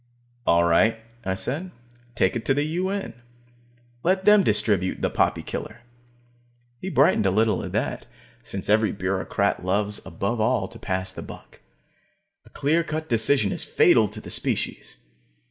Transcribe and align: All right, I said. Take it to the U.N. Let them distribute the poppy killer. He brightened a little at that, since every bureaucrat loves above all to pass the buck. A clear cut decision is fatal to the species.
All 0.47 0.63
right, 0.63 0.99
I 1.23 1.35
said. 1.35 1.69
Take 2.15 2.35
it 2.35 2.43
to 2.45 2.55
the 2.55 2.65
U.N. 2.65 3.13
Let 4.03 4.25
them 4.25 4.41
distribute 4.43 4.99
the 5.03 5.11
poppy 5.11 5.43
killer. 5.43 5.81
He 6.79 6.89
brightened 6.89 7.27
a 7.27 7.29
little 7.29 7.63
at 7.63 7.71
that, 7.73 8.07
since 8.41 8.67
every 8.67 8.91
bureaucrat 8.93 9.63
loves 9.63 10.03
above 10.03 10.41
all 10.41 10.67
to 10.69 10.79
pass 10.79 11.13
the 11.13 11.21
buck. 11.21 11.59
A 12.45 12.49
clear 12.49 12.83
cut 12.83 13.09
decision 13.09 13.51
is 13.51 13.63
fatal 13.63 14.07
to 14.07 14.19
the 14.19 14.31
species. 14.31 14.97